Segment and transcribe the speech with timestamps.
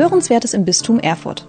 [0.00, 1.46] Hörenswertes im Bistum Erfurt.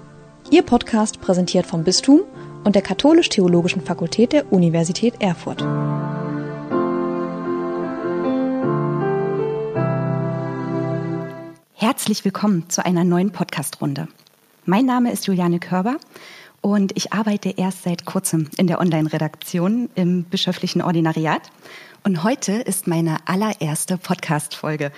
[0.49, 2.19] Ihr Podcast präsentiert vom Bistum
[2.65, 5.61] und der Katholisch-Theologischen Fakultät der Universität Erfurt.
[11.75, 14.09] Herzlich willkommen zu einer neuen Podcast-Runde.
[14.65, 15.95] Mein Name ist Juliane Körber
[16.59, 21.43] und ich arbeite erst seit kurzem in der Online-Redaktion im bischöflichen Ordinariat.
[22.03, 24.91] Und heute ist meine allererste Podcast-Folge.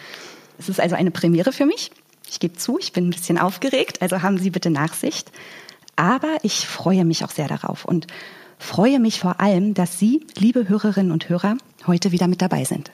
[0.58, 1.92] Es ist also eine Premiere für mich.
[2.34, 5.32] Ich gebe zu, ich bin ein bisschen aufgeregt, also haben Sie bitte Nachsicht.
[5.96, 8.08] Aber ich freue mich auch sehr darauf und
[8.58, 12.92] freue mich vor allem, dass Sie, liebe Hörerinnen und Hörer, heute wieder mit dabei sind.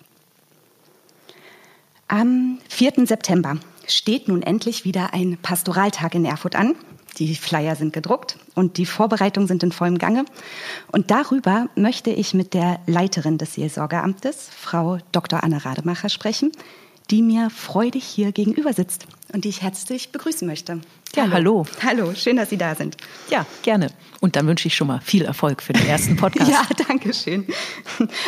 [2.10, 3.06] Am 4.
[3.06, 3.56] September
[3.88, 6.76] steht nun endlich wieder ein Pastoraltag in Erfurt an.
[7.18, 10.26] Die Flyer sind gedruckt und die Vorbereitungen sind in vollem Gange.
[10.92, 15.46] Und darüber möchte ich mit der Leiterin des Seelsorgeamtes, Frau Dr.
[15.46, 16.52] Anne Rademacher, sprechen,
[17.12, 20.82] die mir freudig hier gegenüber sitzt und die ich herzlich begrüßen möchte.
[21.16, 21.66] Ja, hallo.
[21.84, 22.98] Hallo, schön, dass Sie da sind.
[23.30, 23.88] Ja, gerne.
[24.20, 26.52] Und dann wünsche ich schon mal viel Erfolg für den ersten Podcast.
[26.52, 27.48] ja, danke schön.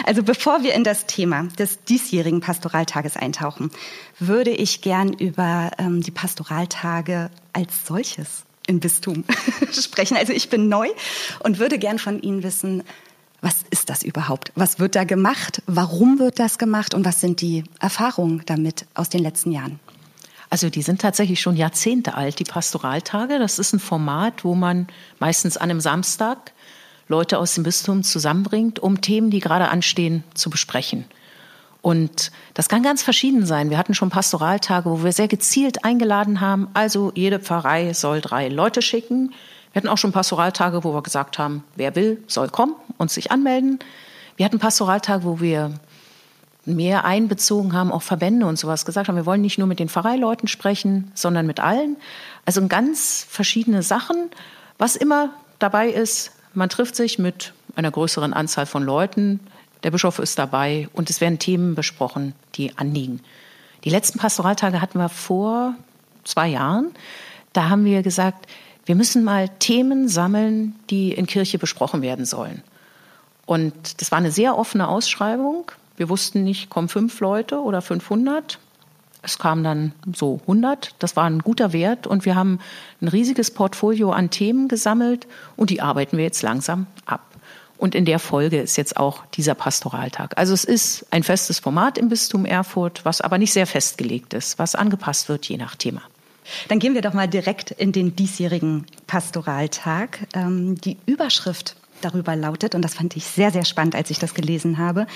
[0.05, 3.69] Also bevor wir in das Thema des diesjährigen Pastoraltages eintauchen,
[4.19, 9.25] würde ich gern über ähm, die Pastoraltage als solches im Bistum
[9.71, 10.17] sprechen.
[10.17, 10.87] Also ich bin neu
[11.39, 12.83] und würde gern von Ihnen wissen,
[13.41, 14.51] was ist das überhaupt?
[14.55, 15.63] Was wird da gemacht?
[15.65, 16.93] Warum wird das gemacht?
[16.93, 19.79] Und was sind die Erfahrungen damit aus den letzten Jahren?
[20.51, 23.39] Also die sind tatsächlich schon Jahrzehnte alt, die Pastoraltage.
[23.39, 26.51] Das ist ein Format, wo man meistens an einem Samstag
[27.07, 31.05] Leute aus dem Bistum zusammenbringt, um Themen, die gerade anstehen, zu besprechen.
[31.81, 33.69] Und das kann ganz verschieden sein.
[33.69, 36.67] Wir hatten schon Pastoraltage, wo wir sehr gezielt eingeladen haben.
[36.73, 39.33] Also jede Pfarrei soll drei Leute schicken.
[39.71, 43.31] Wir hatten auch schon Pastoraltage, wo wir gesagt haben, wer will, soll kommen und sich
[43.31, 43.79] anmelden.
[44.35, 45.73] Wir hatten Pastoraltage, wo wir
[46.65, 49.89] mehr einbezogen haben, auch Verbände und sowas gesagt haben, wir wollen nicht nur mit den
[49.89, 51.97] Pfarreileuten sprechen, sondern mit allen.
[52.45, 54.29] Also ganz verschiedene Sachen.
[54.77, 55.29] Was immer
[55.59, 59.39] dabei ist, man trifft sich mit einer größeren Anzahl von Leuten,
[59.83, 63.21] der Bischof ist dabei und es werden Themen besprochen, die anliegen.
[63.83, 65.73] Die letzten Pastoraltage hatten wir vor
[66.23, 66.91] zwei Jahren.
[67.53, 68.47] Da haben wir gesagt,
[68.85, 72.63] wir müssen mal Themen sammeln, die in Kirche besprochen werden sollen.
[73.45, 75.71] Und das war eine sehr offene Ausschreibung.
[75.97, 78.59] Wir wussten nicht, kommen fünf Leute oder 500.
[79.23, 80.95] Es kamen dann so 100.
[80.99, 82.07] Das war ein guter Wert.
[82.07, 82.59] Und wir haben
[83.01, 85.27] ein riesiges Portfolio an Themen gesammelt
[85.57, 87.21] und die arbeiten wir jetzt langsam ab.
[87.77, 90.37] Und in der Folge ist jetzt auch dieser Pastoraltag.
[90.37, 94.59] Also es ist ein festes Format im Bistum Erfurt, was aber nicht sehr festgelegt ist,
[94.59, 96.03] was angepasst wird je nach Thema.
[96.67, 100.27] Dann gehen wir doch mal direkt in den diesjährigen Pastoraltag.
[100.33, 104.33] Ähm, die Überschrift darüber lautet, und das fand ich sehr, sehr spannend, als ich das
[104.33, 105.07] gelesen habe,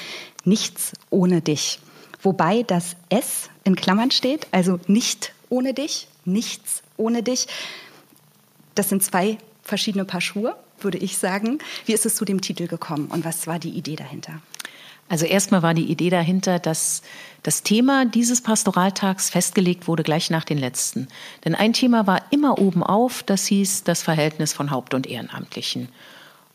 [0.43, 1.79] nichts ohne dich.
[2.21, 7.47] Wobei das S in Klammern steht, also nicht ohne dich, nichts ohne dich.
[8.73, 11.59] Das sind zwei verschiedene Paar Schuhe, würde ich sagen.
[11.85, 14.41] Wie ist es zu dem Titel gekommen und was war die Idee dahinter?
[15.07, 17.03] Also erstmal war die Idee dahinter, dass
[17.43, 21.07] das Thema dieses Pastoraltags festgelegt wurde gleich nach den letzten.
[21.43, 25.89] Denn ein Thema war immer oben auf, das hieß das Verhältnis von Haupt- und Ehrenamtlichen.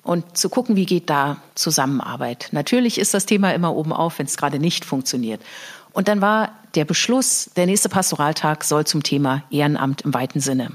[0.02, 2.48] Und zu gucken, wie geht da Zusammenarbeit.
[2.50, 5.40] Natürlich ist das Thema immer oben auf, wenn es gerade nicht funktioniert.
[5.92, 10.72] Und dann war der Beschluss, der nächste Pastoraltag soll zum Thema Ehrenamt im weiten Sinne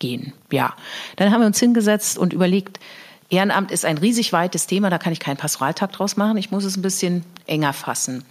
[0.00, 0.32] gehen.
[0.50, 0.74] Ja,
[1.16, 2.80] dann haben wir uns hingesetzt und überlegt,
[3.30, 6.36] Ehrenamt ist ein riesig weites Thema, da kann ich keinen Pastoraltag draus machen.
[6.36, 8.24] Ich muss es ein bisschen enger fassen.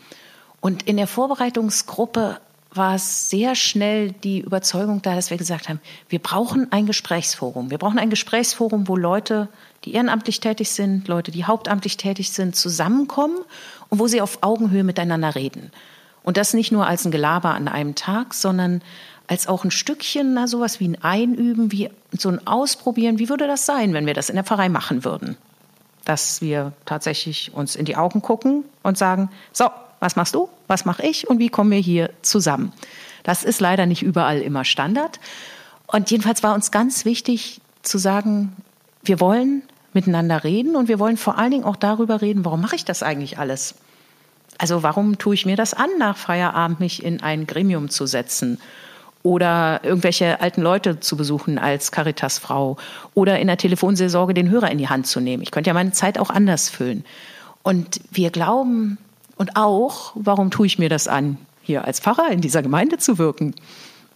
[0.60, 2.40] Und in der Vorbereitungsgruppe
[2.72, 7.72] war es sehr schnell die Überzeugung da, dass wir gesagt haben, wir brauchen ein Gesprächsforum.
[7.72, 9.48] Wir brauchen ein Gesprächsforum, wo Leute,
[9.86, 13.38] die ehrenamtlich tätig sind, Leute, die hauptamtlich tätig sind, zusammenkommen
[13.90, 15.72] und wo sie auf Augenhöhe miteinander reden.
[16.24, 18.84] Und das nicht nur als ein Gelaber an einem Tag, sondern
[19.30, 23.20] als auch ein Stückchen, na, sowas wie ein Einüben, wie so ein Ausprobieren.
[23.20, 25.38] Wie würde das sein, wenn wir das in der Pfarrei machen würden?
[26.04, 29.70] Dass wir tatsächlich uns in die Augen gucken und sagen, so,
[30.00, 32.74] was machst du, was mache ich und wie kommen wir hier zusammen?
[33.22, 35.20] Das ist leider nicht überall immer Standard.
[35.86, 38.56] Und jedenfalls war uns ganz wichtig zu sagen,
[39.04, 39.62] wir wollen
[39.94, 43.04] miteinander reden und wir wollen vor allen Dingen auch darüber reden, warum mache ich das
[43.04, 43.76] eigentlich alles?
[44.58, 48.60] Also warum tue ich mir das an, nach Feierabend mich in ein Gremium zu setzen
[49.24, 52.78] oder irgendwelche alten Leute zu besuchen als Caritas-Frau
[53.14, 55.44] oder in der Telefonseelsorge den Hörer in die Hand zu nehmen.
[55.44, 57.04] Ich könnte ja meine Zeit auch anders füllen.
[57.64, 58.98] Und wir glauben
[59.36, 63.18] und auch, warum tue ich mir das an, hier als Pfarrer in dieser Gemeinde zu
[63.18, 63.54] wirken?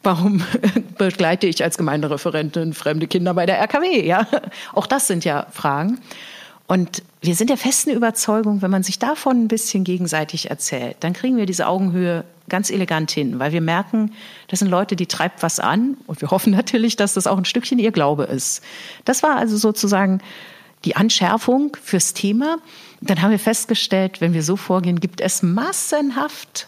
[0.04, 0.44] Warum
[0.98, 4.06] begleite ich als Gemeindereferentin fremde Kinder bei der RKW?
[4.06, 4.28] Ja,
[4.74, 6.00] auch das sind ja Fragen.
[6.68, 11.14] Und wir sind der festen Überzeugung, wenn man sich davon ein bisschen gegenseitig erzählt, dann
[11.14, 14.12] kriegen wir diese Augenhöhe ganz elegant hin, weil wir merken,
[14.48, 17.46] das sind Leute, die treibt was an und wir hoffen natürlich, dass das auch ein
[17.46, 18.62] Stückchen ihr Glaube ist.
[19.06, 20.22] Das war also sozusagen
[20.86, 22.58] die Anschärfung fürs Thema.
[23.02, 26.68] Dann haben wir festgestellt, wenn wir so vorgehen, gibt es massenhaft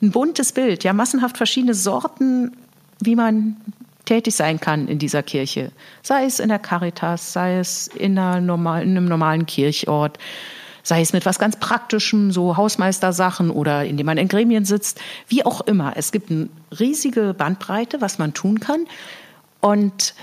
[0.00, 2.56] ein buntes Bild, ja, massenhaft verschiedene Sorten,
[3.00, 3.56] wie man
[4.04, 5.72] tätig sein kann in dieser Kirche.
[6.02, 10.18] Sei es in der Caritas, sei es in, normal, in einem normalen Kirchort,
[10.82, 15.44] sei es mit was ganz Praktischem, so Hausmeistersachen oder indem man in Gremien sitzt, wie
[15.44, 15.92] auch immer.
[15.96, 18.86] Es gibt eine riesige Bandbreite, was man tun kann.
[19.60, 20.14] Und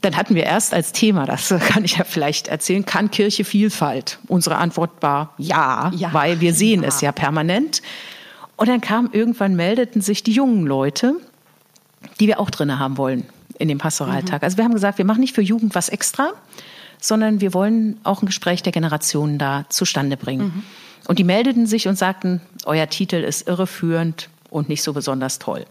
[0.00, 4.18] dann hatten wir erst als Thema, das kann ich ja vielleicht erzählen, kann Kirche Vielfalt?
[4.28, 6.12] Unsere Antwort war ja, ja.
[6.12, 6.88] weil wir sehen ja.
[6.88, 7.82] es ja permanent.
[8.56, 11.16] Und dann kam irgendwann, meldeten sich die jungen Leute,
[12.18, 13.24] die wir auch drinne haben wollen
[13.58, 14.42] in dem Pastoraltag.
[14.42, 14.44] Mhm.
[14.44, 16.32] Also wir haben gesagt, wir machen nicht für Jugend was extra,
[17.00, 20.46] sondern wir wollen auch ein Gespräch der Generationen da zustande bringen.
[20.46, 20.62] Mhm.
[21.08, 25.66] Und die meldeten sich und sagten, euer Titel ist irreführend und nicht so besonders toll.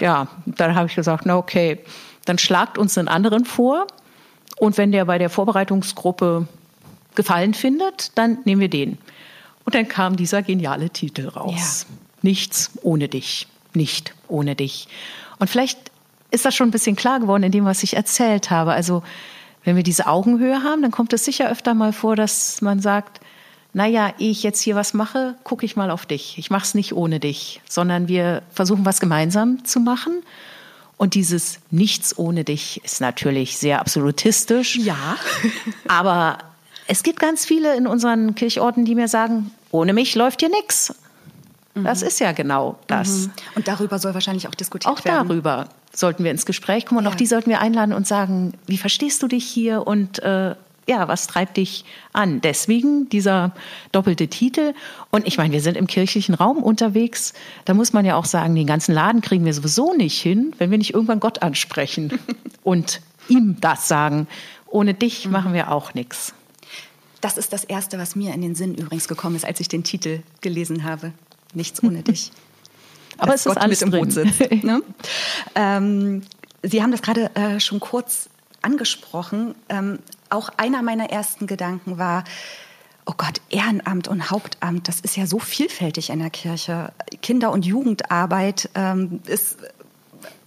[0.00, 1.78] Ja, ja dann habe ich gesagt, na okay,
[2.24, 3.86] dann schlagt uns einen anderen vor.
[4.58, 6.46] Und wenn der bei der Vorbereitungsgruppe
[7.14, 8.98] Gefallen findet, dann nehmen wir den.
[9.64, 11.86] Und dann kam dieser geniale Titel raus.
[11.88, 11.96] Ja.
[12.22, 13.48] Nichts ohne dich.
[13.74, 14.88] Nicht ohne dich.
[15.38, 15.78] Und vielleicht
[16.30, 18.72] ist das schon ein bisschen klar geworden in dem, was ich erzählt habe.
[18.72, 19.02] Also,
[19.64, 23.20] wenn wir diese Augenhöhe haben, dann kommt es sicher öfter mal vor, dass man sagt,
[23.72, 26.38] naja, ehe ich jetzt hier was mache, gucke ich mal auf dich.
[26.38, 30.22] Ich mache es nicht ohne dich, sondern wir versuchen was gemeinsam zu machen.
[30.96, 34.76] Und dieses Nichts ohne dich ist natürlich sehr absolutistisch.
[34.76, 35.16] Ja.
[35.88, 36.38] aber
[36.86, 40.94] es gibt ganz viele in unseren Kirchorten, die mir sagen, ohne mich läuft hier nichts.
[41.84, 42.08] Das mhm.
[42.08, 43.26] ist ja genau das.
[43.26, 43.32] Mhm.
[43.56, 45.18] Und darüber soll wahrscheinlich auch diskutiert auch werden.
[45.18, 47.10] Auch darüber sollten wir ins Gespräch kommen und ja.
[47.10, 50.54] auch die sollten wir einladen und sagen, wie verstehst du dich hier und äh,
[50.90, 52.40] ja, was treibt dich an?
[52.40, 53.52] Deswegen dieser
[53.92, 54.74] doppelte Titel.
[55.10, 57.32] Und ich meine, wir sind im kirchlichen Raum unterwegs.
[57.64, 60.70] Da muss man ja auch sagen, den ganzen Laden kriegen wir sowieso nicht hin, wenn
[60.70, 62.18] wir nicht irgendwann Gott ansprechen
[62.64, 64.26] und ihm das sagen.
[64.66, 65.32] Ohne dich mhm.
[65.32, 66.34] machen wir auch nichts.
[67.20, 69.84] Das ist das Erste, was mir in den Sinn übrigens gekommen ist, als ich den
[69.84, 71.12] Titel gelesen habe.
[71.54, 72.32] Nichts ohne dich.
[73.18, 74.40] Aber es ist alles mit im Boot sitzt.
[74.64, 74.82] Ne?
[75.54, 76.22] ähm,
[76.62, 78.28] Sie haben das gerade äh, schon kurz
[78.62, 79.54] angesprochen.
[79.68, 79.98] Ähm,
[80.28, 82.24] auch einer meiner ersten Gedanken war,
[83.06, 86.92] oh Gott, Ehrenamt und Hauptamt, das ist ja so vielfältig in der Kirche.
[87.22, 89.58] Kinder- und Jugendarbeit ähm, ist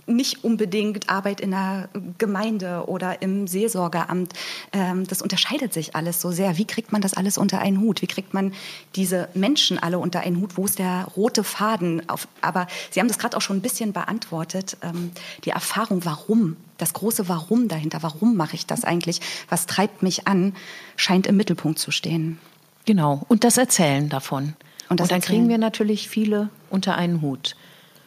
[0.06, 4.34] nicht unbedingt Arbeit in der Gemeinde oder im Seelsorgeramt.
[4.72, 6.58] Ähm, das unterscheidet sich alles so sehr.
[6.58, 8.02] Wie kriegt man das alles unter einen Hut?
[8.02, 8.54] Wie kriegt man
[8.96, 10.58] diese Menschen alle unter einen Hut?
[10.58, 12.08] Wo ist der rote Faden?
[12.10, 14.78] Auf, aber Sie haben das gerade auch schon ein bisschen beantwortet.
[14.82, 15.12] Ähm,
[15.46, 19.22] die Erfahrung, warum, das große Warum dahinter, warum mache ich das eigentlich?
[19.50, 20.54] Was treibt mich an,
[20.96, 22.40] scheint im Mittelpunkt zu stehen.
[22.86, 23.24] Genau.
[23.30, 24.44] Und das Erzählen davon.
[24.90, 25.22] Und, Und dann Erzählen.
[25.22, 27.56] kriegen wir natürlich viele unter einen Hut.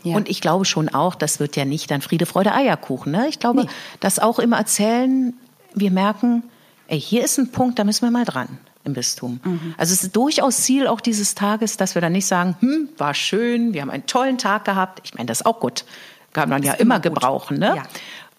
[0.06, 0.17] Ja.
[0.17, 3.11] Und ich glaube schon auch, das wird ja nicht dann Friede, Freude, Eierkuchen.
[3.12, 3.26] Ne?
[3.29, 3.69] Ich glaube, nee.
[4.00, 5.35] dass auch im Erzählen
[5.75, 6.44] wir merken,
[6.87, 9.41] ey, hier ist ein Punkt, da müssen wir mal dran im Bistum.
[9.43, 9.75] Mhm.
[9.76, 13.14] Also es ist durchaus Ziel auch dieses Tages, dass wir dann nicht sagen, hm, war
[13.14, 15.00] schön, wir haben einen tollen Tag gehabt.
[15.05, 15.85] Ich meine, das ist auch gut.
[16.32, 17.59] Kann man ja immer, immer gebrauchen.
[17.59, 17.75] Ne?
[17.76, 17.82] Ja.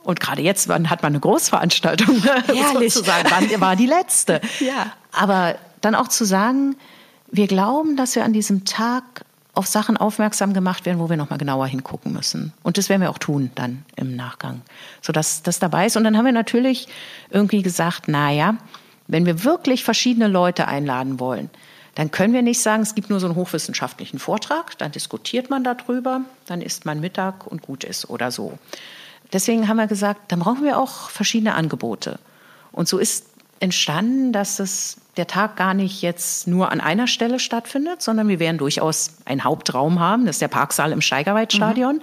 [0.03, 2.93] Und gerade jetzt wann hat man eine Großveranstaltung, Herrlich.
[2.93, 3.29] sozusagen.
[3.29, 4.39] Wann war die letzte?
[4.61, 4.93] ja.
[5.11, 6.77] Aber dann auch zu sagen,
[7.29, 9.25] wir glauben, dass wir an diesem Tag
[9.57, 12.53] auf Sachen aufmerksam gemacht werden, wo wir nochmal genauer hingucken müssen.
[12.63, 14.61] Und das werden wir auch tun dann im Nachgang,
[15.01, 15.97] sodass das dabei ist.
[15.97, 16.87] Und dann haben wir natürlich
[17.31, 18.57] irgendwie gesagt, na ja,
[19.07, 21.49] wenn wir wirklich verschiedene Leute einladen wollen,
[21.95, 25.63] dann können wir nicht sagen, es gibt nur so einen hochwissenschaftlichen Vortrag, dann diskutiert man
[25.63, 28.59] darüber, dann isst man Mittag und gut ist oder so.
[29.33, 32.19] Deswegen haben wir gesagt, dann brauchen wir auch verschiedene Angebote.
[32.71, 33.25] Und so ist
[33.59, 38.39] entstanden, dass es der Tag gar nicht jetzt nur an einer Stelle stattfindet, sondern wir
[38.39, 40.25] werden durchaus einen Hauptraum haben.
[40.25, 41.95] Das ist der Parksaal im Steigerweitstadion.
[41.95, 42.01] Mhm.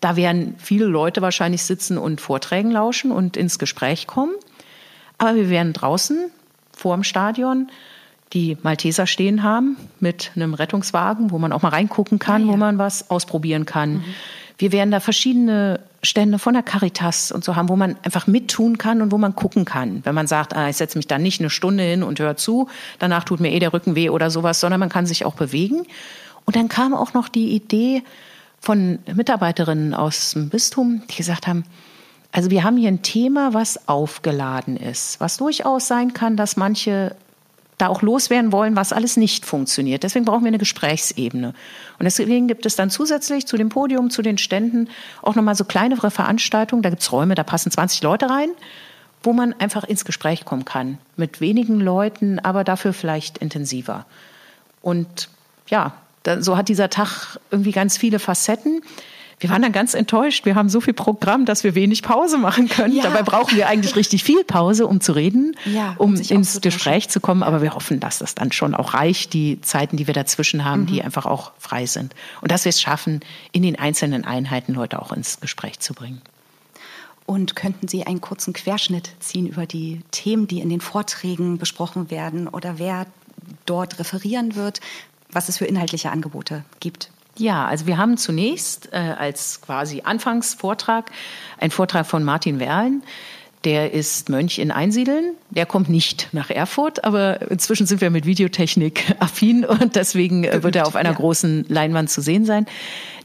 [0.00, 4.32] Da werden viele Leute wahrscheinlich sitzen und Vorträgen lauschen und ins Gespräch kommen.
[5.18, 6.30] Aber wir werden draußen
[6.76, 7.70] vor dem Stadion
[8.32, 12.52] die Malteser stehen haben mit einem Rettungswagen, wo man auch mal reingucken kann, ah, ja.
[12.52, 13.94] wo man was ausprobieren kann.
[13.94, 14.04] Mhm.
[14.62, 18.78] Wir werden da verschiedene Stände von der Caritas und so haben, wo man einfach mittun
[18.78, 20.02] kann und wo man gucken kann.
[20.04, 22.68] Wenn man sagt, ah, ich setze mich da nicht eine Stunde hin und höre zu,
[23.00, 25.82] danach tut mir eh der Rücken weh oder sowas, sondern man kann sich auch bewegen.
[26.44, 28.04] Und dann kam auch noch die Idee
[28.60, 31.64] von Mitarbeiterinnen aus dem Bistum, die gesagt haben,
[32.30, 37.16] also wir haben hier ein Thema, was aufgeladen ist, was durchaus sein kann, dass manche
[37.82, 40.04] da auch loswerden wollen, was alles nicht funktioniert.
[40.04, 41.48] Deswegen brauchen wir eine Gesprächsebene.
[41.48, 44.88] Und deswegen gibt es dann zusätzlich zu dem Podium, zu den Ständen
[45.20, 46.82] auch nochmal so kleinere Veranstaltungen.
[46.82, 48.50] Da gibt es Räume, da passen 20 Leute rein.
[49.22, 50.98] wo man einfach ins Gespräch kommen kann.
[51.16, 54.04] Mit wenigen Leuten, aber dafür vielleicht intensiver.
[54.80, 55.28] Und
[55.68, 55.94] ja,
[56.40, 58.82] so hat dieser Tag irgendwie ganz viele Facetten.
[59.42, 60.44] Wir waren dann ganz enttäuscht.
[60.44, 62.94] Wir haben so viel Programm, dass wir wenig Pause machen können.
[62.94, 63.02] Ja.
[63.02, 67.08] Dabei brauchen wir eigentlich richtig viel Pause, um zu reden, ja, um, um ins Gespräch
[67.08, 67.42] zu kommen.
[67.42, 70.82] Aber wir hoffen, dass das dann schon auch reicht, die Zeiten, die wir dazwischen haben,
[70.82, 70.86] mhm.
[70.86, 72.14] die einfach auch frei sind.
[72.40, 73.20] Und dass wir es schaffen,
[73.50, 76.22] in den einzelnen Einheiten Leute auch ins Gespräch zu bringen.
[77.26, 82.10] Und könnten Sie einen kurzen Querschnitt ziehen über die Themen, die in den Vorträgen besprochen
[82.10, 83.06] werden oder wer
[83.66, 84.80] dort referieren wird,
[85.32, 87.10] was es für inhaltliche Angebote gibt?
[87.36, 91.10] Ja, also wir haben zunächst äh, als quasi Anfangsvortrag
[91.58, 93.02] einen Vortrag von Martin Werlen.
[93.64, 95.34] Der ist Mönch in Einsiedeln.
[95.50, 100.62] Der kommt nicht nach Erfurt, aber inzwischen sind wir mit Videotechnik affin und deswegen äh,
[100.62, 101.16] wird er auf einer ja.
[101.16, 102.66] großen Leinwand zu sehen sein.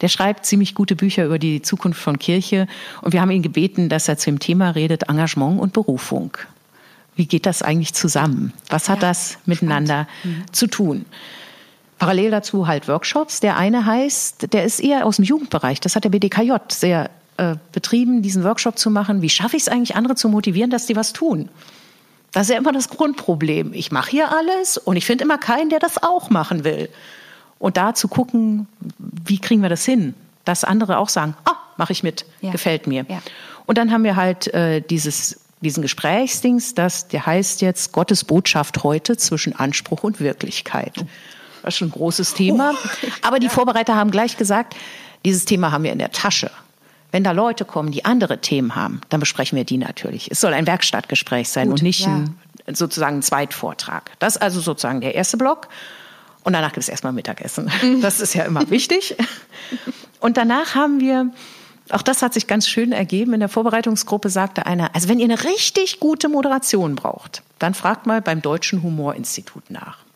[0.02, 2.68] Der schreibt ziemlich gute Bücher über die Zukunft von Kirche
[3.02, 6.38] und wir haben ihn gebeten, dass er zu dem Thema redet Engagement und Berufung.
[7.16, 8.54] Wie geht das eigentlich zusammen?
[8.70, 10.44] Was hat ja, das miteinander mhm.
[10.52, 11.06] zu tun?
[11.98, 13.40] Parallel dazu halt Workshops.
[13.40, 15.80] Der eine heißt, der ist eher aus dem Jugendbereich.
[15.80, 19.22] Das hat der BDKJ sehr äh, betrieben, diesen Workshop zu machen.
[19.22, 21.50] Wie schaffe ich es eigentlich, andere zu motivieren, dass die was tun?
[22.32, 23.74] Das ist ja immer das Grundproblem.
[23.74, 26.90] Ich mache hier alles und ich finde immer keinen, der das auch machen will.
[27.60, 28.68] Und da zu gucken,
[29.00, 30.14] wie kriegen wir das hin,
[30.46, 32.52] dass andere auch sagen, ah, mache ich mit, ja.
[32.52, 33.06] gefällt mir.
[33.10, 33.22] Ja.
[33.66, 38.84] Und dann haben wir halt äh, dieses, diesen Gesprächsdings, das, der heißt jetzt Gottes Botschaft
[38.84, 40.94] heute zwischen Anspruch und Wirklichkeit.
[41.68, 42.74] Das ist schon ein großes Thema.
[42.74, 44.74] Oh, Aber die Vorbereiter haben gleich gesagt,
[45.26, 46.50] dieses Thema haben wir in der Tasche.
[47.12, 50.32] Wenn da Leute kommen, die andere Themen haben, dann besprechen wir die natürlich.
[50.32, 52.08] Es soll ein Werkstattgespräch sein Gut, und nicht ja.
[52.08, 52.38] ein,
[52.74, 54.12] sozusagen ein Zweitvortrag.
[54.20, 55.68] Das ist also sozusagen der erste Block.
[56.46, 57.70] Und danach gibt es erstmal Mittagessen.
[57.82, 58.00] Mhm.
[58.00, 59.18] Das ist ja immer wichtig.
[60.22, 61.32] Und danach haben wir,
[61.90, 65.26] auch das hat sich ganz schön ergeben, in der Vorbereitungsgruppe sagte einer, also wenn ihr
[65.26, 70.07] eine richtig gute Moderation braucht, dann fragt mal beim Deutschen Humorinstitut nach.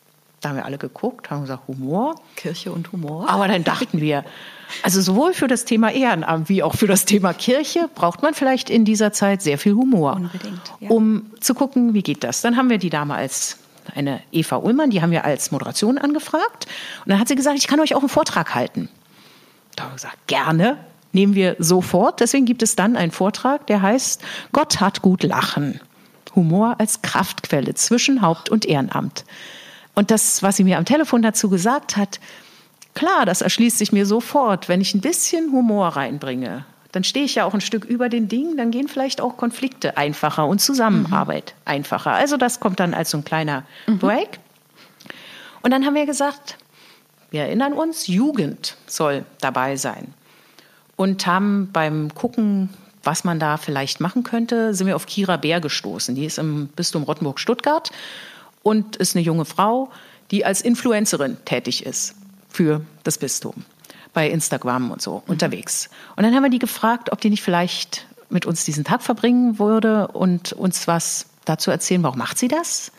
[0.42, 2.16] Da haben wir alle geguckt, haben gesagt, Humor.
[2.36, 3.30] Kirche und Humor.
[3.30, 4.26] Aber dann dachten wir,
[4.82, 8.72] also sowohl für das Thema Ehrenamt wie auch für das Thema Kirche braucht man vielleicht
[8.72, 10.16] in dieser Zeit sehr viel Humor.
[10.16, 10.62] Unbedingt.
[10.80, 10.90] Ja.
[10.90, 12.42] Um zu gucken, wie geht das.
[12.42, 13.58] Dann haben wir die Dame als
[13.94, 16.68] eine Eva Ullmann, die haben wir als Moderation angefragt.
[17.06, 18.90] Und dann hat sie gesagt, ich kann euch auch einen Vortrag halten.
[19.76, 20.78] Da haben wir gesagt, gerne,
[21.12, 22.20] nehmen wir sofort.
[22.20, 24.22] Deswegen gibt es dann einen Vortrag, der heißt
[24.52, 25.80] Gott hat gut lachen.
[26.36, 29.26] Humor als Kraftquelle zwischen Haupt- und Ehrenamt.
[29.94, 32.20] Und das, was sie mir am Telefon dazu gesagt hat,
[32.94, 34.70] klar, das erschließt sich mir sofort.
[34.70, 38.28] Wenn ich ein bisschen Humor reinbringe, dann stehe ich ja auch ein Stück über den
[38.28, 41.72] Dingen, dann gehen vielleicht auch Konflikte einfacher und Zusammenarbeit mhm.
[41.72, 42.12] einfacher.
[42.12, 44.00] Also das kommt dann als so ein kleiner mhm.
[44.00, 44.40] Break.
[45.62, 46.58] Und dann haben wir gesagt,
[47.30, 50.14] wir erinnern uns, Jugend soll dabei sein.
[50.98, 52.70] Und haben beim Gucken,
[53.04, 56.14] was man da vielleicht machen könnte, sind wir auf Kira Bär gestoßen.
[56.14, 57.90] Die ist im Bistum Rottenburg-Stuttgart
[58.64, 59.90] und ist eine junge Frau,
[60.32, 62.16] die als Influencerin tätig ist
[62.50, 63.66] für das Bistum
[64.14, 65.32] bei Instagram und so mhm.
[65.32, 65.90] unterwegs.
[66.16, 69.60] Und dann haben wir die gefragt, ob die nicht vielleicht mit uns diesen Tag verbringen
[69.60, 72.92] würde und uns was dazu erzählen, warum macht sie das?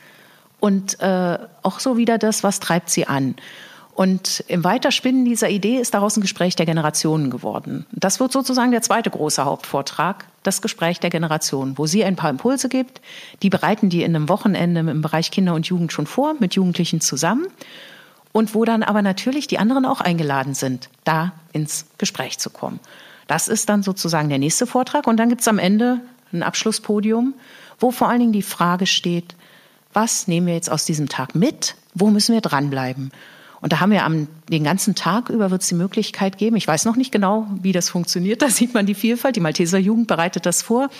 [0.61, 3.35] Und äh, auch so wieder das, was treibt sie an?
[3.95, 7.87] Und im Weiterspinnen dieser Idee ist daraus ein Gespräch der Generationen geworden.
[7.93, 12.31] Das wird sozusagen der zweite große Hauptvortrag, das Gespräch der Generationen, wo sie ein paar
[12.31, 13.01] Impulse gibt.
[13.43, 17.01] Die bereiten die in einem Wochenende im Bereich Kinder und Jugend schon vor, mit Jugendlichen
[17.01, 17.47] zusammen.
[18.33, 22.81] Und wo dann aber natürlich die anderen auch eingeladen sind, da ins Gespräch zu kommen.
[23.27, 25.07] Das ist dann sozusagen der nächste Vortrag.
[25.07, 26.01] Und dann gibt es am Ende
[26.33, 27.35] ein Abschlusspodium,
[27.79, 29.35] wo vor allen Dingen die Frage steht,
[29.93, 31.77] was nehmen wir jetzt aus diesem Tag mit?
[31.95, 33.13] Wo müssen wir dranbleiben?
[33.63, 36.57] Und da haben wir am, den ganzen Tag über wird es die Möglichkeit geben.
[36.57, 38.43] Ich weiß noch nicht genau, wie das funktioniert.
[38.43, 39.37] Da sieht man die Vielfalt.
[39.37, 40.91] Die Malteser Jugend bereitet das vor,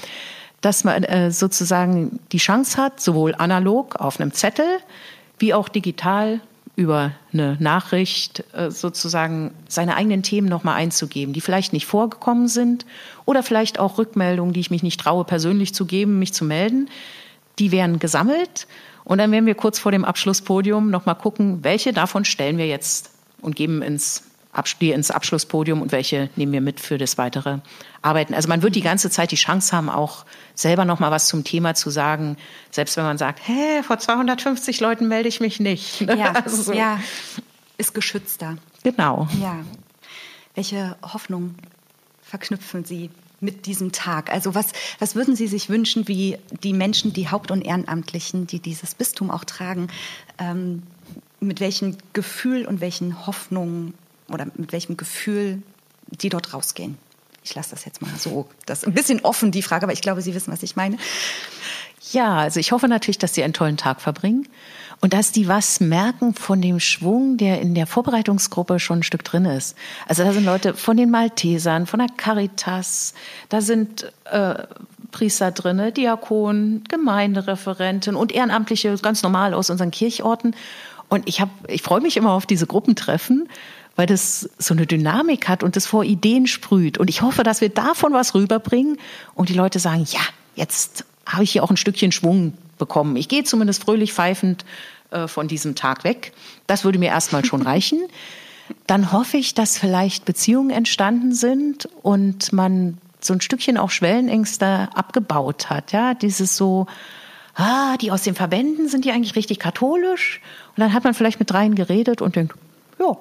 [0.61, 4.65] dass man äh, sozusagen die Chance hat, sowohl analog auf einem Zettel
[5.39, 6.41] wie auch digital
[6.77, 12.87] über eine Nachricht äh, sozusagen seine eigenen Themen nochmal einzugeben, die vielleicht nicht vorgekommen sind
[13.27, 16.89] oder vielleicht auch Rückmeldungen, die ich mich nicht traue, persönlich zu geben, mich zu melden.
[17.59, 18.69] Die werden gesammelt
[19.05, 23.11] und dann werden wir kurz vor dem Abschlusspodium nochmal gucken, welche davon stellen wir jetzt
[23.41, 24.23] und geben ins,
[24.81, 27.59] ins Abschlusspodium und welche nehmen wir mit für das weitere
[28.03, 28.35] Arbeiten.
[28.35, 31.75] Also man wird die ganze Zeit die Chance haben, auch selber nochmal was zum Thema
[31.75, 32.37] zu sagen,
[32.71, 36.01] selbst wenn man sagt, hä, vor 250 Leuten melde ich mich nicht.
[36.13, 36.73] Ja, also so.
[36.73, 37.01] ja.
[37.79, 38.59] ist geschützter.
[38.85, 39.27] Genau.
[39.41, 39.57] Ja.
[40.55, 41.55] Welche Hoffnung
[42.33, 43.11] verknüpfen Sie
[43.41, 44.33] mit diesem Tag?
[44.33, 48.59] Also was, was würden Sie sich wünschen, wie die Menschen, die Haupt- und Ehrenamtlichen, die
[48.59, 49.89] dieses Bistum auch tragen,
[50.39, 50.83] ähm,
[51.41, 53.93] mit welchem Gefühl und welchen Hoffnungen
[54.29, 55.63] oder mit welchem Gefühl
[56.07, 56.97] die dort rausgehen?
[57.45, 60.01] Ich lasse das jetzt mal so, das ist ein bisschen offen, die Frage, aber ich
[60.01, 60.97] glaube, Sie wissen, was ich meine.
[62.11, 64.49] Ja, also ich hoffe natürlich, dass Sie einen tollen Tag verbringen
[65.01, 69.25] und dass die was merken von dem Schwung, der in der Vorbereitungsgruppe schon ein Stück
[69.25, 69.77] drin ist.
[70.09, 73.15] Also da sind Leute von den Maltesern, von der Caritas,
[73.49, 74.55] da sind äh,
[75.13, 80.57] Priester drinne, Diakon, Gemeindereferenten und Ehrenamtliche ganz normal aus unseren Kirchorten.
[81.09, 83.49] Und ich habe, ich freue mich immer auf diese Gruppentreffen,
[83.95, 86.99] weil das so eine Dynamik hat und das vor Ideen sprüht.
[86.99, 88.99] Und ich hoffe, dass wir davon was rüberbringen
[89.35, 90.23] und die Leute sagen, ja,
[90.55, 93.17] jetzt habe ich hier auch ein Stückchen Schwung bekommen.
[93.17, 94.65] Ich gehe zumindest fröhlich pfeifend
[95.11, 96.33] äh, von diesem Tag weg.
[96.67, 98.01] Das würde mir erstmal schon reichen.
[98.87, 104.89] Dann hoffe ich, dass vielleicht Beziehungen entstanden sind und man so ein Stückchen auch Schwellenängste
[104.95, 105.93] abgebaut hat.
[105.93, 106.87] Ja, dieses so,
[107.55, 110.41] ah, die aus den Verbänden sind die eigentlich richtig katholisch.
[110.77, 112.57] Und dann hat man vielleicht mit dreien geredet und denkt,
[112.99, 113.17] ja,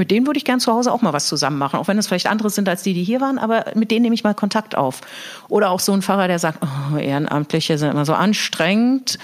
[0.00, 2.06] mit denen würde ich gern zu Hause auch mal was zusammen machen, auch wenn es
[2.06, 4.74] vielleicht andere sind als die, die hier waren, aber mit denen nehme ich mal Kontakt
[4.74, 5.02] auf.
[5.50, 9.18] Oder auch so ein Pfarrer, der sagt, oh, Ehrenamtliche sind immer so anstrengend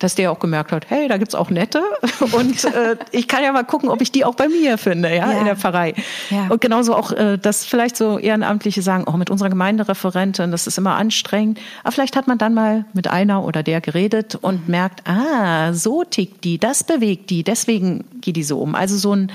[0.00, 1.80] dass der auch gemerkt hat, hey, da gibt's auch nette
[2.32, 5.30] und äh, ich kann ja mal gucken, ob ich die auch bei mir finde, ja,
[5.30, 5.38] ja.
[5.38, 5.94] in der Pfarrei.
[6.30, 6.48] Ja.
[6.48, 10.78] Und genauso auch, äh, dass vielleicht so Ehrenamtliche sagen, oh, mit unserer Gemeindereferentin, das ist
[10.78, 11.60] immer anstrengend.
[11.84, 16.02] Aber vielleicht hat man dann mal mit einer oder der geredet und merkt, ah, so
[16.02, 18.74] tickt die, das bewegt die, deswegen geht die so um.
[18.74, 19.30] Also so ein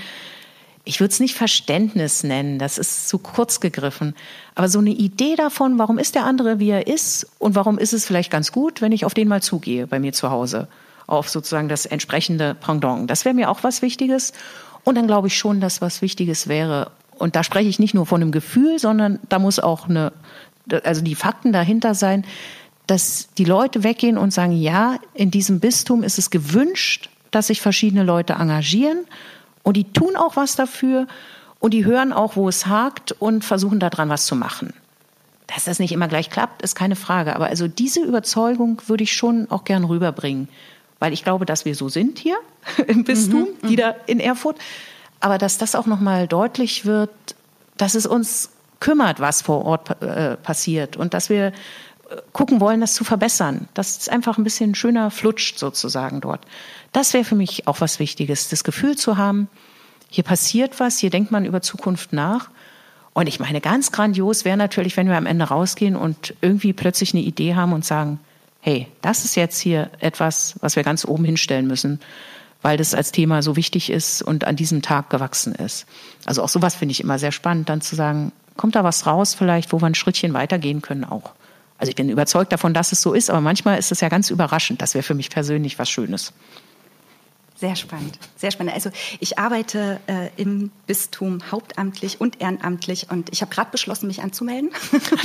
[0.85, 4.15] ich würde es nicht Verständnis nennen, das ist zu kurz gegriffen,
[4.55, 7.93] aber so eine Idee davon, warum ist der andere, wie er ist und warum ist
[7.93, 10.67] es vielleicht ganz gut, wenn ich auf den mal zugehe bei mir zu Hause,
[11.07, 13.09] auf sozusagen das entsprechende Pendant.
[13.09, 14.33] Das wäre mir auch was Wichtiges.
[14.83, 16.91] Und dann glaube ich schon, dass was Wichtiges wäre.
[17.17, 20.13] Und da spreche ich nicht nur von einem Gefühl, sondern da muss auch eine,
[20.83, 22.25] also die Fakten dahinter sein,
[22.87, 27.61] dass die Leute weggehen und sagen, ja, in diesem Bistum ist es gewünscht, dass sich
[27.61, 29.05] verschiedene Leute engagieren
[29.63, 31.07] und die tun auch was dafür
[31.59, 34.73] und die hören auch, wo es hakt und versuchen daran was zu machen.
[35.47, 37.35] Dass das nicht immer gleich klappt, ist keine Frage.
[37.35, 40.47] Aber also diese Überzeugung würde ich schon auch gern rüberbringen.
[40.99, 42.37] Weil ich glaube, dass wir so sind hier
[42.87, 44.57] im Bistum, mhm, die da in Erfurt.
[45.19, 47.09] Aber dass das auch nochmal deutlich wird,
[47.77, 51.51] dass es uns kümmert, was vor Ort äh, passiert und dass wir
[52.33, 56.41] gucken wollen, das zu verbessern, dass es einfach ein bisschen schöner flutscht sozusagen dort.
[56.91, 59.47] Das wäre für mich auch was Wichtiges, das Gefühl zu haben,
[60.09, 62.49] hier passiert was, hier denkt man über Zukunft nach.
[63.13, 67.13] Und ich meine, ganz grandios wäre natürlich, wenn wir am Ende rausgehen und irgendwie plötzlich
[67.13, 68.19] eine Idee haben und sagen,
[68.61, 71.99] hey, das ist jetzt hier etwas, was wir ganz oben hinstellen müssen,
[72.61, 75.85] weil das als Thema so wichtig ist und an diesem Tag gewachsen ist.
[76.25, 79.33] Also auch sowas finde ich immer sehr spannend, dann zu sagen, kommt da was raus
[79.33, 81.33] vielleicht, wo wir ein Schrittchen weitergehen können auch.
[81.79, 84.29] Also ich bin überzeugt davon, dass es so ist, aber manchmal ist es ja ganz
[84.29, 84.81] überraschend.
[84.81, 86.33] Das wäre für mich persönlich was Schönes.
[87.55, 88.73] Sehr spannend, sehr spannend.
[88.73, 88.89] Also
[89.19, 94.71] ich arbeite äh, im Bistum hauptamtlich und ehrenamtlich und ich habe gerade beschlossen, mich anzumelden.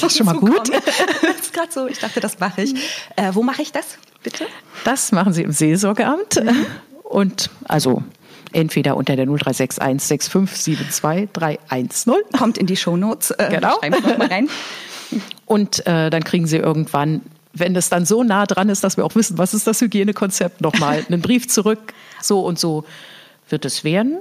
[0.00, 0.68] Das ist schon mal gut.
[1.22, 2.74] das ist gerade so, ich dachte, das mache ich.
[3.14, 4.46] Äh, wo mache ich das, bitte?
[4.84, 6.66] Das machen Sie im Seelsorgeamt mhm.
[7.04, 8.02] und also
[8.52, 12.14] entweder unter der 0361 6572 310.
[12.36, 13.30] Kommt in die Shownotes.
[13.30, 13.78] Äh, genau.
[13.78, 14.48] Schreiben wir mal rein.
[15.46, 17.22] Und äh, dann kriegen Sie irgendwann
[17.54, 20.60] wenn es dann so nah dran ist, dass wir auch wissen, was ist das Hygienekonzept,
[20.60, 22.84] nochmal einen Brief zurück, so und so
[23.48, 24.18] wird es werden.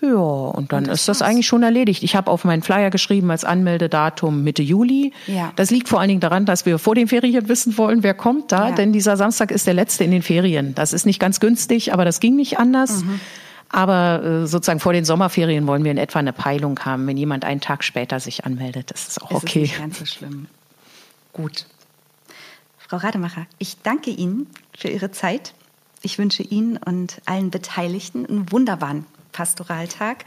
[0.00, 1.30] Ja, und dann und das ist das war's.
[1.30, 2.02] eigentlich schon erledigt.
[2.02, 5.12] Ich habe auf meinen Flyer geschrieben als Anmeldedatum Mitte Juli.
[5.26, 5.52] Ja.
[5.56, 8.52] Das liegt vor allen Dingen daran, dass wir vor den Ferien wissen wollen, wer kommt
[8.52, 8.74] da, ja.
[8.74, 10.74] denn dieser Samstag ist der letzte in den Ferien.
[10.74, 13.02] Das ist nicht ganz günstig, aber das ging nicht anders.
[13.02, 13.20] Mhm.
[13.74, 17.44] Aber äh, sozusagen vor den Sommerferien wollen wir in etwa eine Peilung haben, wenn jemand
[17.44, 18.92] einen Tag später sich anmeldet.
[18.92, 19.64] Das ist auch es okay.
[19.64, 20.46] Ist nicht ganz so schlimm.
[21.32, 21.66] Gut.
[22.78, 24.46] Frau Rademacher, ich danke Ihnen
[24.78, 25.54] für Ihre Zeit.
[26.02, 30.24] Ich wünsche Ihnen und allen Beteiligten einen wunderbaren Pastoraltag.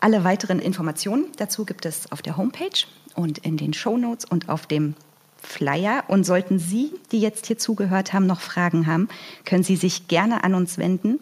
[0.00, 4.48] Alle weiteren Informationen dazu gibt es auf der Homepage und in den Show Notes und
[4.48, 4.96] auf dem
[5.40, 6.02] Flyer.
[6.08, 9.06] Und sollten Sie, die jetzt hier zugehört haben, noch Fragen haben,
[9.44, 11.20] können Sie sich gerne an uns wenden.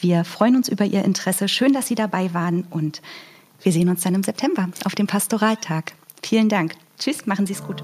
[0.00, 1.48] Wir freuen uns über Ihr Interesse.
[1.48, 3.02] Schön, dass Sie dabei waren und
[3.62, 5.92] wir sehen uns dann im September auf dem Pastoraltag.
[6.22, 6.76] Vielen Dank.
[6.98, 7.82] Tschüss, machen Sie es gut.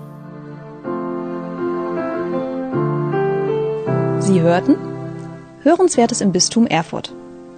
[4.21, 4.77] Sie hörten
[5.63, 7.15] Hörenswertes im Bistum Erfurt.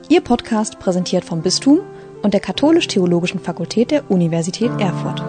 [0.09, 1.81] Ihr Podcast präsentiert vom Bistum
[2.23, 5.23] und der Katholisch-Theologischen Fakultät der Universität Erfurt.